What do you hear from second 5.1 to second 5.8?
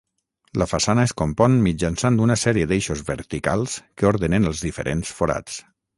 forats.